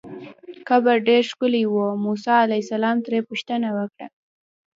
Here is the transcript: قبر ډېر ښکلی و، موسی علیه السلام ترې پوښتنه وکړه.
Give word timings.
قبر 0.67 0.95
ډېر 1.07 1.21
ښکلی 1.31 1.63
و، 1.67 1.75
موسی 2.03 2.31
علیه 2.43 2.61
السلام 2.65 2.97
ترې 3.05 3.19
پوښتنه 3.29 3.67
وکړه. 3.77 4.07